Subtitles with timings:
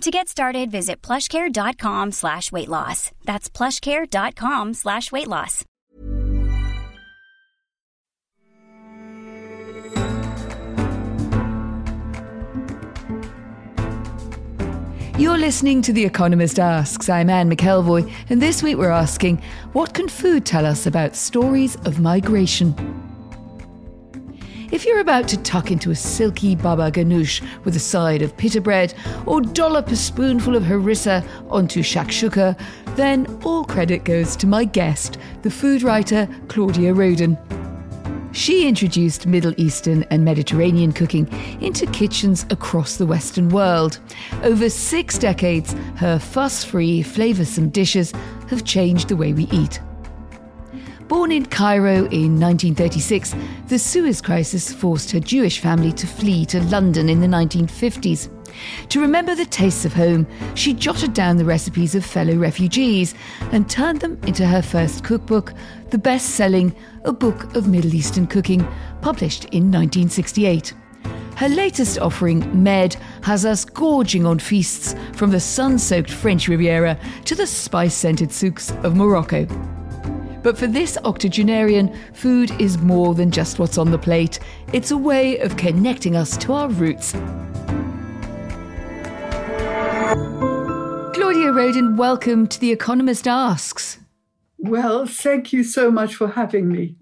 [0.00, 3.10] To get started, visit plushcare.com slash weight loss.
[3.24, 5.64] That's plushcare.com slash weight loss.
[15.16, 17.08] You're listening to The Economist Asks.
[17.08, 19.40] I'm Anne McElvoy, and this week we're asking
[19.72, 22.74] what can food tell us about stories of migration?
[24.74, 28.60] If you're about to tuck into a silky baba ganoush with a side of pita
[28.60, 28.92] bread
[29.24, 32.58] or dollop a spoonful of harissa onto shakshuka,
[32.96, 37.38] then all credit goes to my guest, the food writer Claudia Roden.
[38.32, 41.28] She introduced Middle Eastern and Mediterranean cooking
[41.62, 44.00] into kitchens across the Western world.
[44.42, 48.12] Over six decades, her fuss free, flavoursome dishes
[48.48, 49.78] have changed the way we eat.
[51.14, 53.36] Born in Cairo in 1936,
[53.68, 58.28] the Suez Crisis forced her Jewish family to flee to London in the 1950s.
[58.88, 60.26] To remember the tastes of home,
[60.56, 63.14] she jotted down the recipes of fellow refugees
[63.52, 65.54] and turned them into her first cookbook,
[65.90, 68.66] the best selling A Book of Middle Eastern Cooking,
[69.00, 70.74] published in 1968.
[71.36, 76.98] Her latest offering, Med, has us gorging on feasts from the sun soaked French Riviera
[77.26, 79.46] to the spice scented souks of Morocco.
[80.44, 84.38] But for this octogenarian, food is more than just what's on the plate.
[84.74, 87.12] It's a way of connecting us to our roots.
[91.14, 93.98] Claudia Roden, welcome to The Economist Asks.
[94.58, 96.94] Well, thank you so much for having me.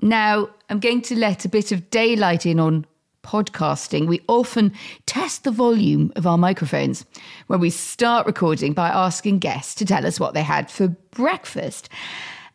[0.00, 2.86] Now, I'm going to let a bit of daylight in on
[3.24, 4.06] podcasting.
[4.06, 4.72] We often
[5.06, 7.04] test the volume of our microphones
[7.48, 11.88] when we start recording by asking guests to tell us what they had for breakfast.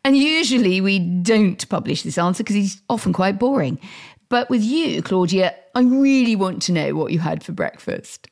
[0.03, 3.79] And usually we don't publish this answer because it's often quite boring.
[4.29, 8.27] But with you, Claudia, I really want to know what you had for breakfast.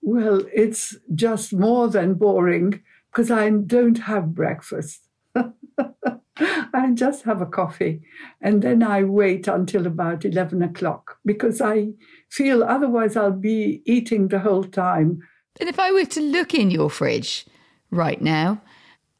[0.00, 5.02] Well, it's just more than boring because I don't have breakfast.
[6.40, 8.02] I just have a coffee
[8.40, 11.90] and then I wait until about 11 o'clock because I
[12.30, 15.20] feel otherwise I'll be eating the whole time.
[15.60, 17.46] And if I were to look in your fridge
[17.90, 18.62] right now,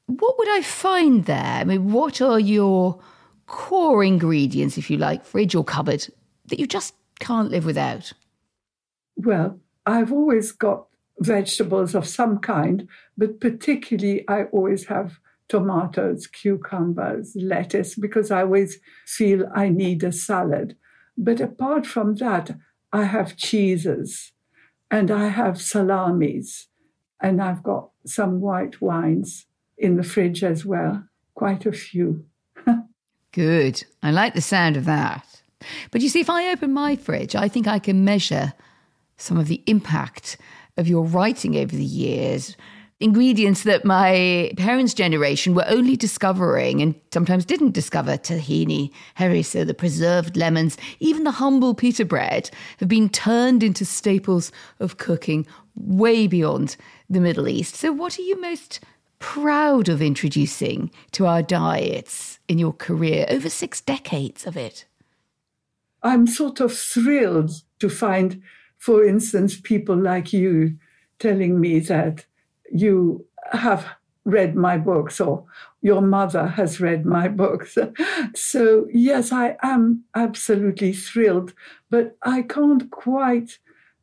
[0.08, 1.36] what would I find there?
[1.60, 2.98] I mean, what are your
[3.46, 6.08] core ingredients, if you like, fridge or cupboard,
[6.46, 8.12] that you just can't live without?
[9.16, 10.86] Well, I've always got
[11.20, 15.18] vegetables of some kind, but particularly I always have
[15.48, 20.76] tomatoes, cucumbers, lettuce, because I always feel I need a salad.
[21.16, 22.56] But apart from that,
[22.92, 24.32] I have cheeses
[24.91, 26.68] and I have salamis
[27.20, 29.47] and I've got some white wines
[29.78, 32.25] in the fridge as well, quite a few.
[33.33, 33.84] Good.
[34.03, 35.25] I like the sound of that.
[35.91, 38.53] But you see, if I open my fridge, I think I can measure
[39.16, 40.37] some of the impact
[40.77, 42.56] of your writing over the years.
[43.00, 49.75] Ingredients that my parents' generation were only discovering and sometimes didn't discover tahini, harissa, the
[49.75, 54.50] preserved lemons, even the humble pita bread have been turned into staples
[54.81, 55.47] of cooking
[55.77, 56.77] way beyond
[57.09, 57.77] the Middle East.
[57.77, 58.81] So, what are you most
[59.18, 64.86] proud of introducing to our diets in your career, over six decades of it?
[66.02, 68.42] I'm sort of thrilled to find,
[68.76, 70.76] for instance, people like you
[71.18, 72.24] telling me that
[72.70, 73.86] you have
[74.24, 75.44] read my books or
[75.80, 77.78] your mother has read my books.
[78.34, 81.54] so, yes, I am absolutely thrilled,
[81.90, 83.58] but I can't quite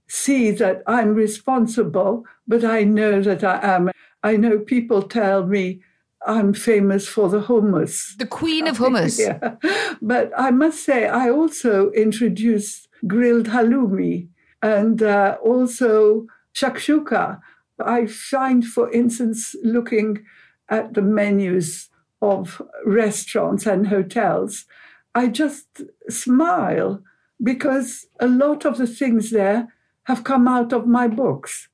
[0.07, 3.91] see that I'm responsible, but I know that I am.
[4.25, 5.81] I know people tell me
[6.25, 8.17] I'm famous for the hummus.
[8.17, 9.19] The queen of hummus.
[9.19, 9.55] yeah.
[10.01, 14.29] But I must say, I also introduced grilled halloumi
[14.63, 16.25] and uh, also
[16.55, 17.39] shakshuka.
[17.85, 20.25] I find, for instance, looking
[20.69, 21.89] at the menus
[22.19, 24.65] of restaurants and hotels,
[25.13, 27.03] I just smile
[27.43, 29.67] because a lot of the things there
[30.05, 31.67] have come out of my books.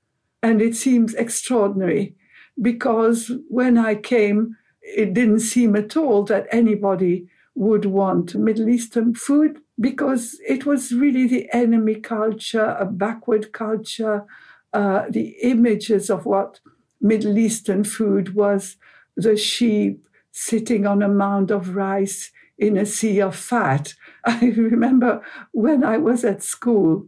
[0.44, 2.16] And it seems extraordinary
[2.60, 9.14] because when I came, it didn't seem at all that anybody would want Middle Eastern
[9.14, 14.26] food because it was really the enemy culture, a backward culture,
[14.74, 16.60] uh, the images of what
[17.02, 18.78] Middle Eastern food was
[19.18, 23.96] the sheep, sitting on a mound of rice in a sea of fat.
[24.26, 25.22] I remember
[25.52, 27.08] when I was at school,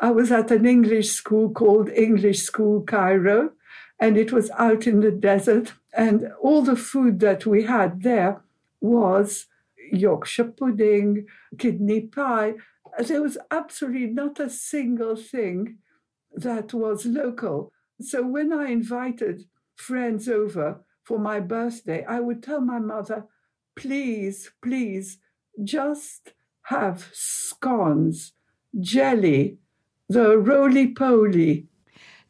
[0.00, 3.52] I was at an English school called English School Cairo,
[4.00, 5.74] and it was out in the desert.
[5.96, 8.42] And all the food that we had there
[8.80, 9.46] was
[9.92, 11.26] Yorkshire pudding,
[11.58, 12.54] kidney pie.
[12.98, 15.78] There was absolutely not a single thing
[16.32, 17.72] that was local.
[18.00, 19.44] So when I invited
[19.76, 23.26] friends over for my birthday, I would tell my mother,
[23.76, 25.18] please, please,
[25.62, 26.32] just
[26.62, 28.32] have scones,
[28.80, 29.58] jelly,
[30.08, 31.68] the roly poly.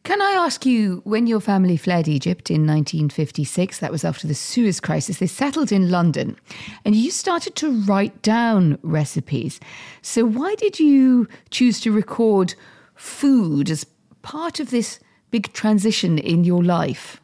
[0.04, 4.34] Can I ask you, when your family fled Egypt in 1956, that was after the
[4.34, 6.36] Suez Crisis, they settled in London
[6.84, 9.60] and you started to write down recipes.
[10.02, 12.54] So, why did you choose to record
[12.94, 13.86] food as
[14.20, 17.22] part of this big transition in your life?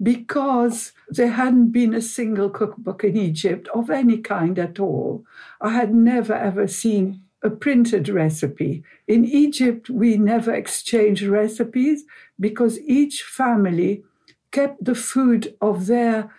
[0.00, 5.24] Because there hadn't been a single cookbook in Egypt of any kind at all.
[5.60, 8.82] I had never ever seen a printed recipe.
[9.06, 12.04] In Egypt, we never exchanged recipes
[12.40, 14.02] because each family
[14.50, 16.32] kept the food of their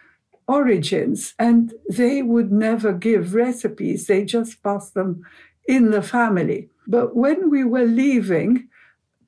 [0.47, 5.23] origins and they would never give recipes, they just passed them
[5.67, 6.69] in the family.
[6.87, 8.67] But when we were leaving,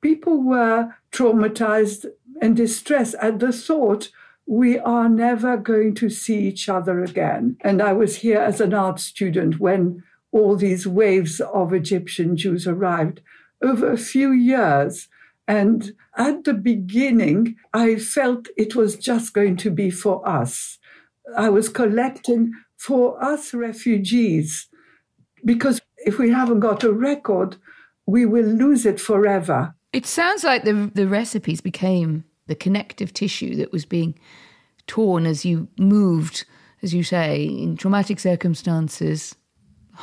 [0.00, 2.06] people were traumatized
[2.40, 4.10] and distressed at the thought
[4.46, 7.56] we are never going to see each other again.
[7.60, 10.02] And I was here as an art student when
[10.32, 13.20] all these waves of Egyptian Jews arrived
[13.62, 15.08] over a few years.
[15.46, 20.78] And at the beginning, I felt it was just going to be for us.
[21.36, 24.68] I was collecting for us refugees
[25.44, 27.56] because if we haven't got a record,
[28.06, 29.74] we will lose it forever.
[29.92, 34.18] It sounds like the, the recipes became the connective tissue that was being
[34.86, 36.44] torn as you moved,
[36.82, 39.34] as you say, in traumatic circumstances,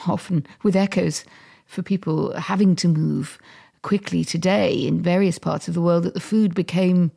[0.07, 1.25] often with echoes
[1.65, 3.37] for people having to move
[3.81, 7.11] quickly today in various parts of the world, that the food became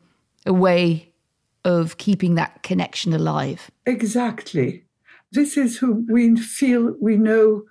[0.45, 1.11] a way
[1.65, 3.69] of keeping that connection alive.
[3.85, 4.85] Exactly.
[5.31, 7.63] This is who we feel we know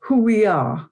[0.00, 0.88] who we are.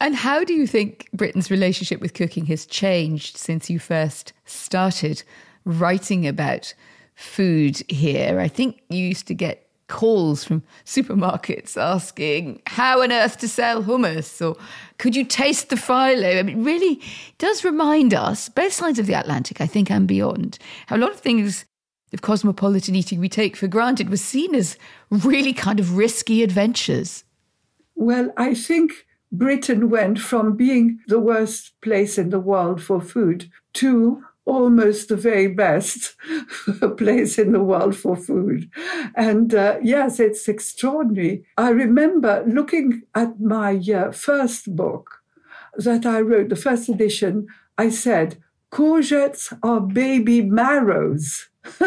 [0.00, 5.22] And how do you think Britain's relationship with cooking has changed since you first started
[5.64, 6.74] writing about
[7.14, 8.40] food here?
[8.40, 13.82] I think you used to get calls from supermarkets asking how on earth to sell
[13.82, 14.56] hummus or
[14.98, 16.38] could you taste the phyllo?
[16.38, 17.00] I mean, it really
[17.38, 21.10] does remind us, both sides of the Atlantic, I think, and beyond, how a lot
[21.10, 21.64] of things
[22.12, 24.76] of cosmopolitan eating we take for granted was seen as
[25.10, 27.24] really kind of risky adventures.
[27.94, 28.92] Well, I think
[29.30, 35.16] Britain went from being the worst place in the world for food to almost the
[35.16, 36.16] very best
[36.98, 38.70] place in the world for food.
[39.14, 41.44] And uh, yes, it's extraordinary.
[41.56, 45.22] I remember looking at my uh, first book
[45.76, 47.46] that I wrote, the first edition,
[47.78, 48.42] I said,
[48.72, 51.48] courgettes are baby marrows.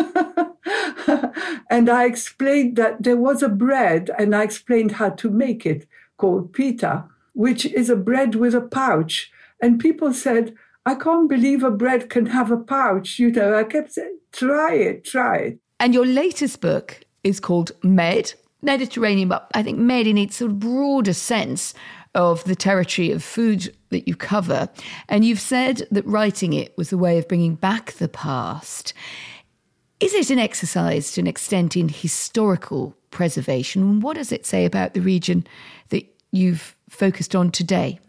[1.70, 5.88] and I explained that there was a bread, and I explained how to make it
[6.18, 9.32] called pita, which is a bread with a pouch.
[9.62, 10.56] And people said,
[10.86, 13.18] I can't believe a bread can have a pouch.
[13.18, 15.60] You know, I kept saying, try it, try it.
[15.80, 20.52] And your latest book is called Med, Mediterranean, but I think Med in its sort
[20.52, 21.74] of broader sense
[22.14, 24.70] of the territory of food that you cover.
[25.10, 28.94] And you've said that writing it was a way of bringing back the past.
[30.00, 34.02] Is it an exercise to an extent in historical preservation?
[34.02, 35.48] What does it say about the region
[35.90, 38.00] that you've focused on today?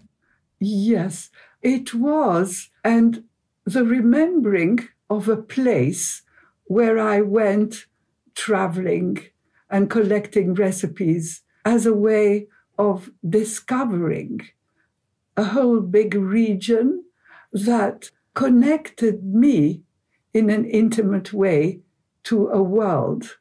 [0.58, 1.30] Yes,
[1.66, 2.70] it was.
[2.84, 3.24] And
[3.64, 6.22] the remembering of a place
[6.64, 7.86] where I went
[8.36, 9.18] traveling
[9.68, 12.46] and collecting recipes as a way
[12.78, 14.42] of discovering
[15.36, 17.04] a whole big region
[17.52, 19.82] that connected me
[20.32, 21.80] in an intimate way
[22.24, 23.38] to a world.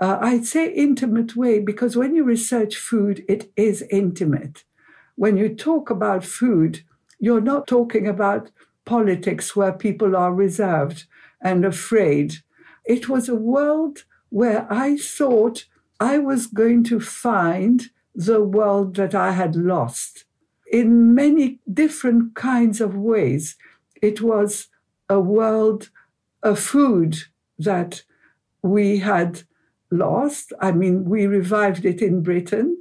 [0.00, 4.64] Uh, I'd say intimate way because when you research food, it is intimate.
[5.16, 6.84] When you talk about food,
[7.18, 8.50] you're not talking about
[8.84, 11.04] politics where people are reserved
[11.40, 12.36] and afraid.
[12.84, 15.66] It was a world where I thought
[16.00, 20.24] I was going to find the world that I had lost
[20.70, 23.56] in many different kinds of ways.
[24.02, 24.68] It was
[25.08, 25.90] a world,
[26.42, 27.16] a food
[27.58, 28.02] that
[28.62, 29.42] we had
[29.90, 30.52] lost.
[30.60, 32.76] I mean, we revived it in Britain,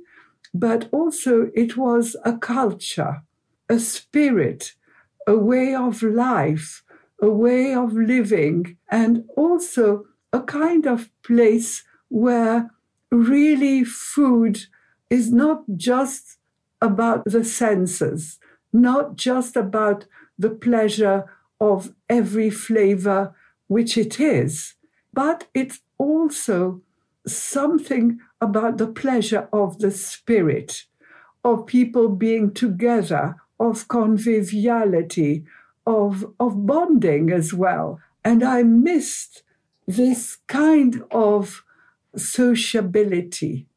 [0.53, 3.21] but also it was a culture
[3.73, 4.75] a spirit,
[5.25, 6.83] a way of life,
[7.19, 12.69] a way of living, and also a kind of place where
[13.11, 14.65] really food
[15.09, 16.37] is not just
[16.81, 18.39] about the senses,
[18.71, 20.05] not just about
[20.37, 21.25] the pleasure
[21.59, 23.33] of every flavor,
[23.67, 24.75] which it is,
[25.13, 26.81] but it's also
[27.25, 30.85] something about the pleasure of the spirit,
[31.43, 35.43] of people being together, of conviviality,
[35.85, 37.99] of, of bonding as well.
[38.23, 39.43] And I missed
[39.87, 41.63] this kind of
[42.15, 43.67] sociability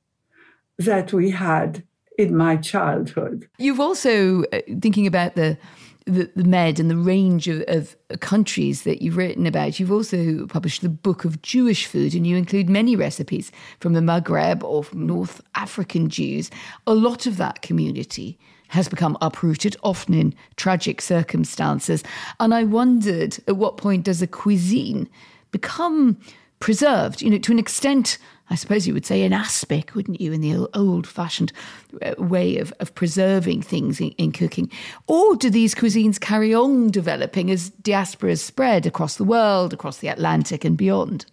[0.78, 1.85] that we had
[2.18, 3.49] in my childhood.
[3.59, 5.59] You've also, uh, thinking about the
[6.06, 10.47] the, the Med and the range of, of, countries that you've written about, you've also
[10.47, 14.85] published the Book of Jewish Food, and you include many recipes from the Maghreb or
[14.85, 16.49] from North African Jews.
[16.87, 22.02] A lot of that community has become uprooted, often in tragic circumstances.
[22.40, 25.08] And I wondered at what point does a cuisine
[25.50, 26.18] become
[26.58, 28.18] preserved, you know, to an extent
[28.49, 31.52] I suppose you would say, an aspic, wouldn't you, in the old fashioned
[32.00, 34.70] uh, way of, of preserving things in, in, cooking?
[35.08, 40.08] Or do these cuisines carry on developing as diasporas spread across the world, across the
[40.08, 41.26] Atlantic and beyond?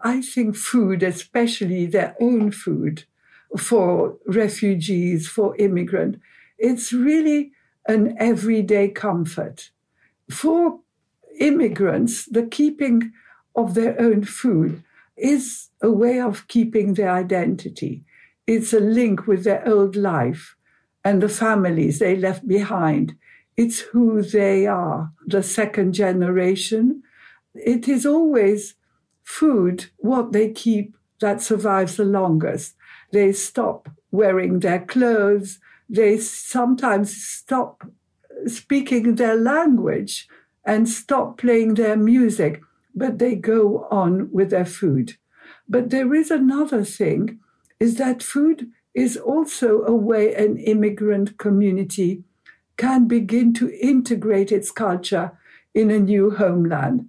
[0.00, 3.04] I think food, especially their own food
[3.58, 6.20] for refugees, for immigrants,
[6.58, 7.52] it's really
[7.86, 9.70] an everyday comfort.
[10.30, 10.80] For
[11.38, 13.12] immigrants, the keeping
[13.54, 14.82] of their own food
[15.16, 18.04] is a way of keeping their identity.
[18.46, 20.56] It's a link with their old life
[21.04, 23.16] and the families they left behind.
[23.56, 27.02] It's who they are, the second generation.
[27.54, 28.74] It is always
[29.22, 32.74] food, what they keep that survives the longest.
[33.12, 35.58] They stop wearing their clothes.
[35.88, 37.86] They sometimes stop
[38.46, 40.28] speaking their language
[40.64, 42.62] and stop playing their music
[42.94, 45.16] but they go on with their food.
[45.68, 47.40] But there is another thing
[47.80, 52.22] is that food is also a way an immigrant community
[52.76, 55.36] can begin to integrate its culture
[55.74, 57.08] in a new homeland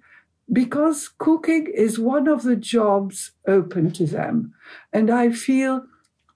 [0.51, 4.53] because cooking is one of the jobs open to them.
[4.94, 5.86] And I feel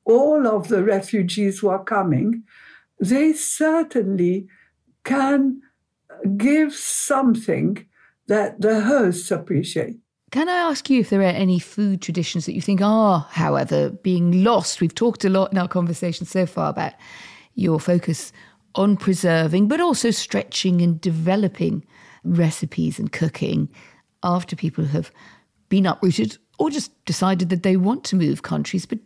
[0.09, 2.43] all of the refugees who are coming,
[2.99, 4.47] they certainly
[5.03, 5.61] can
[6.37, 7.85] give something
[8.27, 9.97] that the hosts appreciate.
[10.31, 13.89] Can I ask you if there are any food traditions that you think are, however,
[13.89, 14.79] being lost?
[14.79, 16.93] We've talked a lot in our conversation so far about
[17.55, 18.31] your focus
[18.75, 21.83] on preserving, but also stretching and developing
[22.23, 23.69] recipes and cooking
[24.21, 25.11] after people have
[25.69, 28.85] been uprooted or just decided that they want to move countries.
[28.85, 28.99] But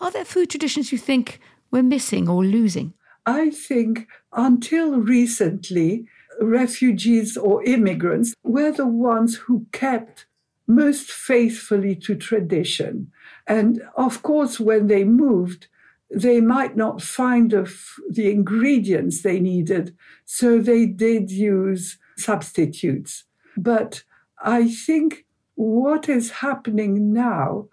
[0.00, 2.94] are there food traditions you think we're missing or losing?
[3.26, 6.06] I think until recently,
[6.40, 10.26] refugees or immigrants were the ones who kept
[10.66, 13.10] most faithfully to tradition.
[13.46, 15.66] And of course, when they moved,
[16.10, 17.72] they might not find the,
[18.08, 23.24] the ingredients they needed, so they did use substitutes.
[23.56, 24.02] But
[24.42, 27.68] I think what is happening now,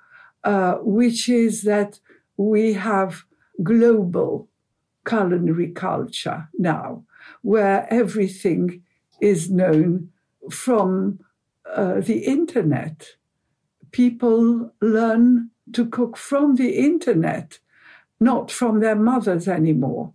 [0.48, 2.00] uh, which is that
[2.38, 3.26] we have
[3.64, 4.48] global
[5.06, 7.04] culinary culture now,
[7.42, 8.82] where everything
[9.20, 10.10] is known
[10.50, 11.20] from
[11.76, 13.18] uh, the internet.
[13.92, 17.60] People learn to cook from the internet,
[18.22, 20.14] not from their mothers anymore.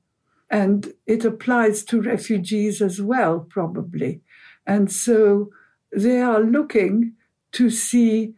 [0.48, 4.22] And it applies to refugees as well, probably.
[4.66, 5.50] And so
[5.94, 7.12] they are looking
[7.52, 8.32] to see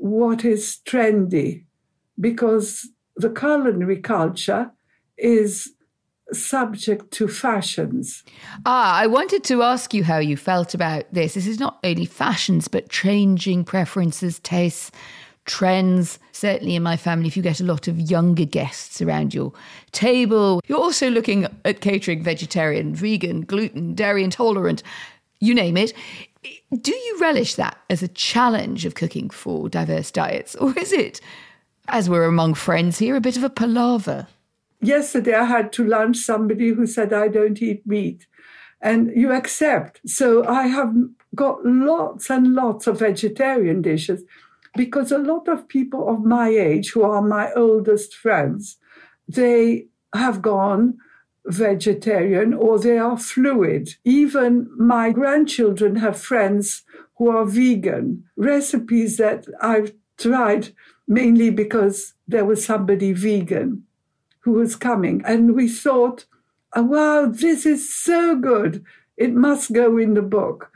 [0.00, 1.64] what is trendy
[2.18, 4.70] because the culinary culture
[5.18, 5.74] is
[6.32, 8.24] subject to fashions.
[8.64, 11.34] Ah, I wanted to ask you how you felt about this.
[11.34, 14.90] This is not only fashions, but changing preferences, tastes,
[15.44, 16.18] trends.
[16.32, 19.52] Certainly in my family, if you get a lot of younger guests around your
[19.92, 24.82] table, you're also looking at catering vegetarian, vegan, gluten, dairy intolerant,
[25.40, 25.92] you name it.
[26.42, 30.54] Do you relish that as a challenge of cooking for diverse diets?
[30.56, 31.20] Or is it,
[31.88, 34.26] as we're among friends here, a bit of a palaver?
[34.80, 38.26] yesterday I had to lunch somebody who said, I don't eat meat.
[38.80, 40.00] And you accept.
[40.06, 40.94] So I have
[41.34, 44.22] got lots and lots of vegetarian dishes
[44.74, 48.78] because a lot of people of my age, who are my oldest friends,
[49.28, 50.96] they have gone
[51.46, 53.94] vegetarian or they are fluid.
[54.04, 56.82] Even my grandchildren have friends
[57.16, 58.24] who are vegan.
[58.36, 60.68] Recipes that I've tried
[61.08, 63.84] mainly because there was somebody vegan
[64.40, 65.22] who was coming.
[65.24, 66.26] And we thought,
[66.74, 68.84] oh, wow, this is so good.
[69.16, 70.72] It must go in the book.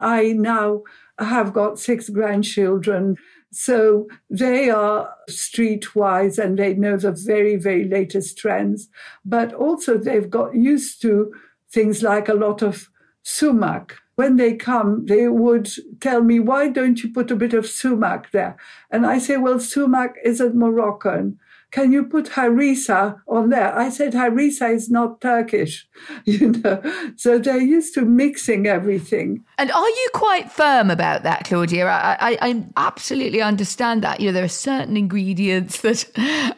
[0.00, 0.82] I now
[1.18, 3.16] have got six grandchildren.
[3.56, 8.90] So they are streetwise and they know the very, very latest trends.
[9.24, 11.32] But also they've got used to
[11.70, 12.90] things like a lot of
[13.22, 13.96] sumac.
[14.16, 15.70] When they come, they would
[16.00, 18.58] tell me, why don't you put a bit of sumac there?
[18.90, 21.38] And I say, well, sumac isn't Moroccan
[21.70, 23.76] can you put harissa on there?
[23.76, 25.88] I said, harissa is not Turkish,
[26.24, 26.82] you know.
[27.16, 29.44] So they're used to mixing everything.
[29.58, 31.86] And are you quite firm about that, Claudia?
[31.86, 34.20] I, I, I absolutely understand that.
[34.20, 36.06] You know, there are certain ingredients that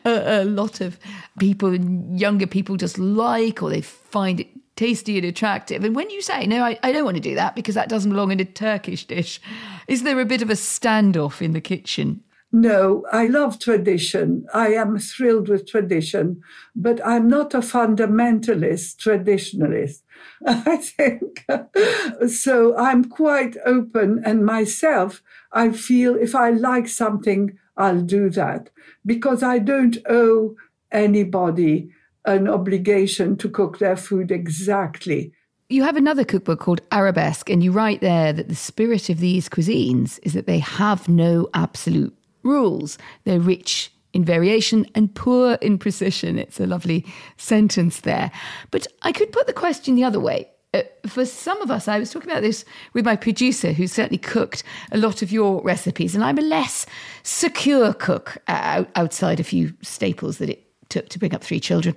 [0.04, 0.98] a, a lot of
[1.38, 5.82] people, younger people, just like or they find it tasty and attractive.
[5.82, 8.12] And when you say, no, I, I, don't want to do that because that doesn't
[8.12, 9.40] belong in a Turkish dish,
[9.88, 12.22] is there a bit of a standoff in the kitchen?
[12.50, 14.46] No, I love tradition.
[14.54, 16.40] I am thrilled with tradition,
[16.74, 20.02] but I'm not a fundamentalist traditionalist.
[20.46, 21.44] I think
[22.30, 22.76] so.
[22.76, 28.70] I'm quite open, and myself, I feel if I like something, I'll do that
[29.04, 30.56] because I don't owe
[30.90, 31.90] anybody
[32.24, 35.32] an obligation to cook their food exactly.
[35.68, 39.50] You have another cookbook called Arabesque, and you write there that the spirit of these
[39.50, 42.98] cuisines is that they have no absolute rules.
[43.24, 46.38] They're rich in variation and poor in precision.
[46.38, 48.30] It's a lovely sentence there.
[48.70, 50.48] But I could put the question the other way.
[50.74, 54.18] Uh, for some of us, I was talking about this with my producer, who certainly
[54.18, 56.84] cooked a lot of your recipes, and I'm a less
[57.22, 61.94] secure cook uh, outside a few staples that it took to bring up three children.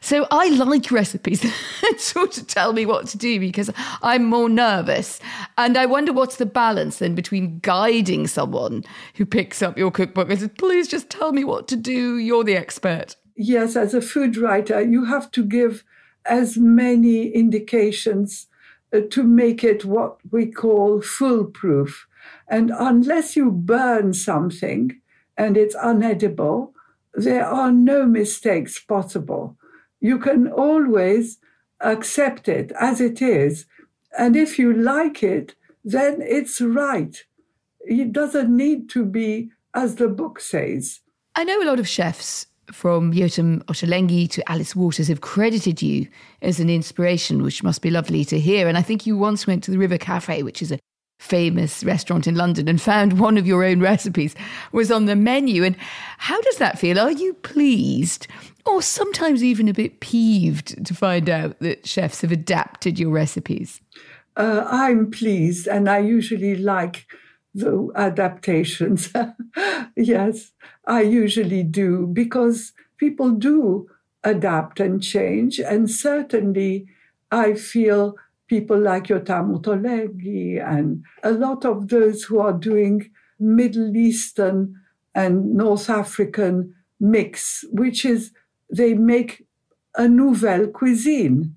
[0.00, 1.40] So I like recipes
[1.82, 3.70] that sort of tell me what to do because
[4.02, 5.20] I'm more nervous.
[5.58, 10.30] And I wonder what's the balance then between guiding someone who picks up your cookbook
[10.30, 13.16] and says, please just tell me what to do, you're the expert.
[13.36, 15.84] Yes, as a food writer, you have to give
[16.24, 18.46] as many indications
[18.92, 22.06] uh, to make it what we call foolproof.
[22.48, 25.00] And unless you burn something
[25.36, 26.72] and it's unedible,
[27.16, 29.56] there are no mistakes possible.
[30.00, 31.38] You can always
[31.80, 33.66] accept it as it is.
[34.18, 37.16] And if you like it, then it's right.
[37.80, 41.00] It doesn't need to be as the book says.
[41.34, 46.08] I know a lot of chefs from Yotam Ottolenghi to Alice Waters have credited you
[46.42, 48.68] as an inspiration, which must be lovely to hear.
[48.68, 50.78] And I think you once went to the River Cafe, which is a
[51.18, 54.34] famous restaurant in London and found one of your own recipes
[54.72, 55.64] was on the menu.
[55.64, 55.76] And
[56.18, 56.98] how does that feel?
[56.98, 58.26] Are you pleased
[58.64, 63.80] or sometimes even a bit peeved to find out that chefs have adapted your recipes?
[64.36, 67.06] Uh, I'm pleased, and I usually like
[67.54, 69.10] the adaptations.
[69.96, 70.52] yes,
[70.86, 73.88] I usually do because people do
[74.22, 76.86] adapt and change, and certainly
[77.30, 78.16] I feel
[78.48, 84.80] people like Yotam Ottolenghi and a lot of those who are doing Middle Eastern
[85.14, 88.32] and North African mix, which is
[88.70, 89.46] they make
[89.96, 91.56] a nouvelle cuisine.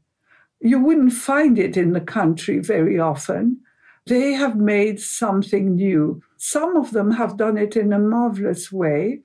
[0.62, 3.62] You wouldn't find it in the country very often.
[4.08, 6.22] They have made something new.
[6.38, 9.22] Some of them have done it in a marvelous way,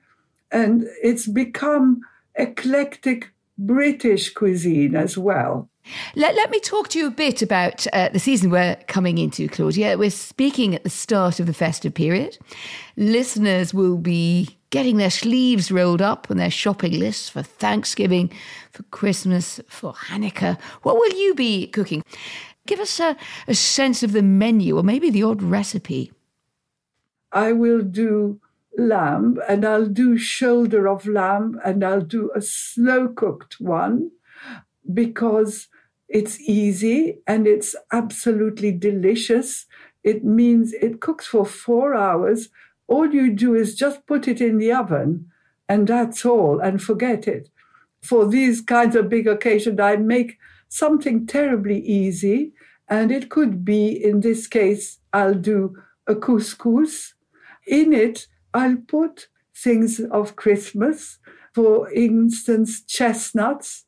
[0.50, 2.00] and it's become
[2.34, 5.68] eclectic British cuisine as well.
[6.14, 9.48] Let, let me talk to you a bit about uh, the season we're coming into,
[9.48, 9.98] Claudia.
[9.98, 12.38] We're speaking at the start of the festive period.
[12.96, 18.30] Listeners will be getting their sleeves rolled up on their shopping lists for Thanksgiving,
[18.70, 20.60] for Christmas, for Hanukkah.
[20.82, 22.02] What will you be cooking?
[22.66, 23.16] Give us a,
[23.46, 26.12] a sense of the menu or maybe the odd recipe.
[27.30, 28.40] I will do
[28.76, 34.10] lamb and I'll do shoulder of lamb and I'll do a slow cooked one
[34.92, 35.68] because
[36.08, 39.66] it's easy and it's absolutely delicious.
[40.02, 42.48] It means it cooks for four hours.
[42.86, 45.30] All you do is just put it in the oven
[45.68, 47.48] and that's all and forget it.
[48.02, 50.38] For these kinds of big occasions, I make
[50.68, 52.52] something terribly easy.
[52.88, 55.74] And it could be, in this case, I'll do
[56.06, 57.14] a couscous.
[57.66, 61.18] In it, I'll put things of Christmas,
[61.54, 63.86] for instance, chestnuts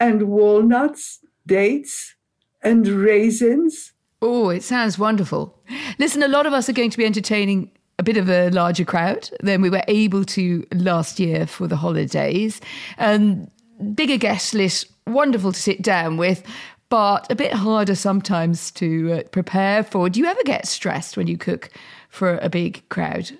[0.00, 2.14] and walnuts dates
[2.62, 3.92] and raisins.
[4.20, 5.58] Oh, it sounds wonderful.
[5.98, 8.84] Listen, a lot of us are going to be entertaining a bit of a larger
[8.84, 12.60] crowd than we were able to last year for the holidays.
[12.98, 13.50] And
[13.94, 16.42] bigger guest list, wonderful to sit down with,
[16.88, 20.08] but a bit harder sometimes to uh, prepare for.
[20.08, 21.70] Do you ever get stressed when you cook
[22.08, 23.30] for a big crowd?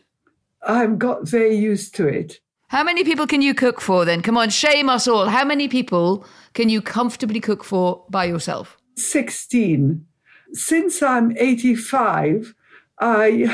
[0.67, 2.41] I've got very used to it.
[2.73, 4.23] How many people can you cook for then?
[4.23, 5.27] Come on, shame us all.
[5.27, 8.79] How many people can you comfortably cook for by yourself?
[8.97, 10.07] 16.
[10.55, 12.55] Since I'm 85,
[12.99, 13.45] I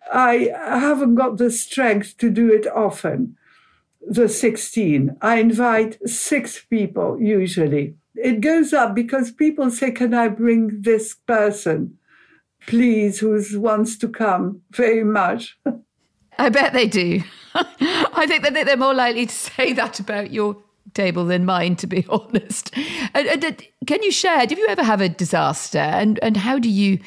[0.10, 3.36] I haven't got the strength to do it often.
[4.00, 5.14] The 16.
[5.20, 7.94] I invite six people usually.
[8.14, 11.98] It goes up because people say, Can I bring this person,
[12.66, 15.58] please, who wants to come very much?
[16.38, 17.22] I bet they do.
[17.54, 20.56] I think that they're more likely to say that about your
[20.94, 22.74] table than mine, to be honest.
[23.14, 23.52] And, and, uh,
[23.86, 24.46] can you share?
[24.46, 26.98] Did you ever have a disaster, and and how do you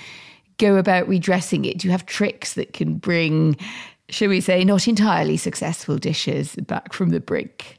[0.57, 1.79] go about redressing it?
[1.79, 3.57] Do you have tricks that can bring,
[4.09, 7.77] shall we say, not entirely successful dishes back from the brink?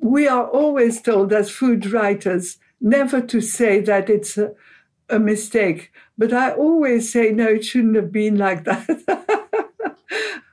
[0.00, 4.52] We are always told as food writers never to say that it's a,
[5.08, 9.98] a mistake, but I always say no, it shouldn't have been like that.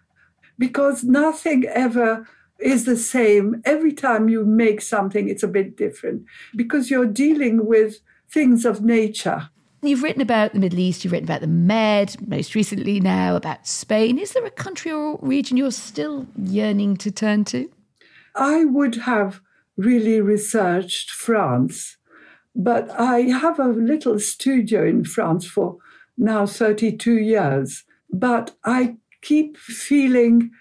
[0.62, 2.28] because nothing ever
[2.60, 3.64] is the same.
[3.66, 6.24] Every time you make something, it's a bit different
[6.56, 7.96] because you're dealing with
[8.30, 9.50] things of nature.
[9.82, 13.66] You've written about the Middle East, you've written about the Med, most recently now about
[13.66, 14.20] Spain.
[14.20, 17.68] Is there a country or region you're still yearning to turn to?
[18.36, 19.42] I would have
[19.78, 21.98] really researched France,
[22.56, 25.78] but I have a little studio in France for
[26.20, 27.84] now 32 years.
[28.14, 30.52] But I keep feeling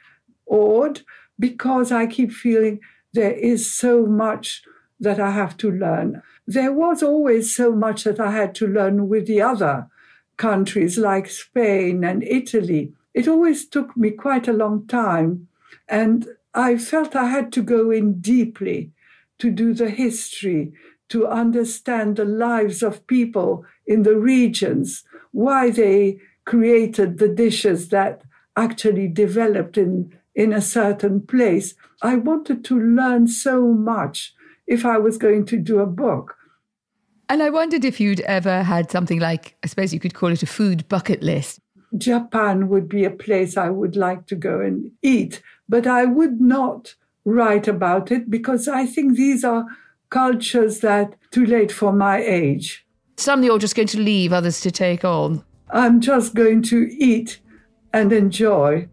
[0.47, 1.03] awed
[1.39, 2.81] because I keep feeling
[3.13, 4.63] there is so much
[5.01, 6.23] that I have to learn.
[6.47, 9.89] There was always so much that I had to learn with the other
[10.37, 12.93] countries like Spain and Italy.
[13.15, 15.49] It always took me quite a long time.
[15.89, 18.93] And I felt I had to go in deeply
[19.39, 20.73] to do the history,
[21.09, 28.23] to understand the lives of people in the regions, why they created the dishes that
[28.57, 31.75] actually developed in in a certain place.
[32.03, 34.33] I wanted to learn so much
[34.67, 36.37] if I was going to do a book.
[37.29, 40.43] And I wondered if you'd ever had something like, I suppose you could call it
[40.43, 41.61] a food bucket list.
[41.97, 46.41] Japan would be a place I would like to go and eat, but I would
[46.41, 49.67] not write about it because I think these are
[50.09, 52.87] cultures that too late for my age.
[53.17, 55.45] Some you're just going to leave, others to take on.
[55.71, 57.41] I'm just going to eat
[57.93, 58.89] and enjoy.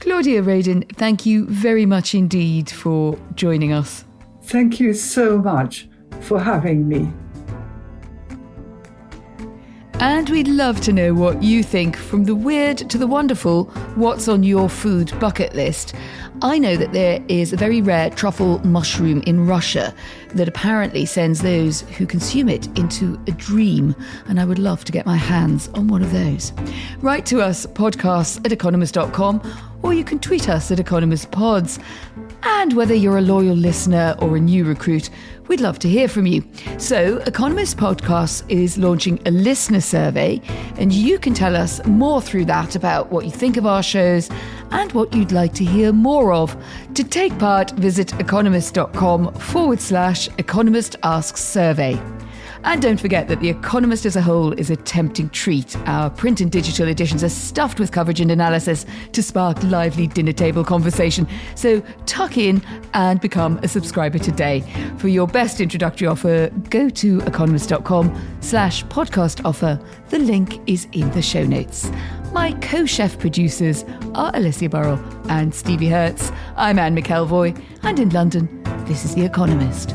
[0.00, 4.04] Claudia Roden, thank you very much indeed for joining us.
[4.42, 5.88] Thank you so much
[6.20, 7.10] for having me.
[9.98, 14.28] And we'd love to know what you think from the weird to the wonderful what's
[14.28, 15.94] on your food bucket list.
[16.42, 19.94] I know that there is a very rare truffle mushroom in Russia
[20.36, 23.94] that apparently sends those who consume it into a dream,
[24.28, 26.52] and I would love to get my hands on one of those.
[27.00, 29.42] Write to us, podcasts at economist.com,
[29.82, 31.78] or you can tweet us at economistpods.
[32.48, 35.10] And whether you're a loyal listener or a new recruit,
[35.48, 36.44] we'd love to hear from you.
[36.78, 40.40] So, Economist Podcasts is launching a listener survey,
[40.76, 44.30] and you can tell us more through that about what you think of our shows
[44.70, 46.56] and what you'd like to hear more of.
[46.94, 52.00] To take part, visit economist.com forward slash economist asks survey.
[52.66, 55.76] And don't forget that The Economist as a whole is a tempting treat.
[55.86, 60.32] Our print and digital editions are stuffed with coverage and analysis to spark lively dinner
[60.32, 61.28] table conversation.
[61.54, 62.60] So tuck in
[62.92, 64.64] and become a subscriber today.
[64.98, 69.80] For your best introductory offer, go to economist.com slash podcast offer.
[70.08, 71.88] The link is in the show notes.
[72.32, 73.84] My co chef producers
[74.16, 74.98] are Alicia Burrell
[75.28, 76.32] and Stevie Hertz.
[76.56, 79.94] I'm Anne McElvoy, and in London, this is The Economist.